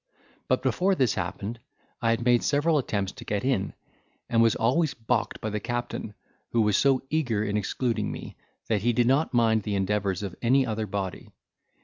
But 0.47 0.63
before 0.63 0.95
this 0.95 1.13
happened, 1.13 1.59
I 2.01 2.09
had 2.09 2.25
made 2.25 2.41
several 2.41 2.79
attempts 2.79 3.11
to 3.11 3.23
get 3.23 3.45
in, 3.45 3.73
and 4.29 4.41
was 4.41 4.55
always 4.55 4.95
balked 4.95 5.39
by 5.41 5.51
the 5.51 5.59
captain, 5.59 6.15
who 6.53 6.61
was 6.63 6.75
so 6.75 7.03
eager 7.11 7.43
in 7.43 7.55
excluding 7.55 8.11
me, 8.11 8.35
that 8.67 8.81
he 8.81 8.93
did 8.93 9.05
not 9.05 9.31
mind 9.31 9.61
the 9.61 9.75
endeavours 9.75 10.23
of 10.23 10.35
any 10.41 10.65
other 10.65 10.87
body. 10.87 11.29